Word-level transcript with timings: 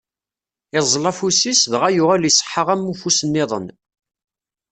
Iẓẓel 0.77 1.05
afus-is, 1.11 1.61
dɣa 1.71 1.89
yuɣal 1.95 2.27
iṣeḥḥa 2.29 2.63
am 2.73 2.89
ufus-nniḍen. 2.91 3.67